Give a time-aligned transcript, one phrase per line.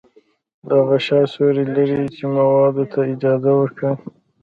[0.69, 3.95] دا غشا سوري لري چې موادو ته اجازه ورکوي.